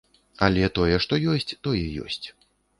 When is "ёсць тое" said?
1.35-1.85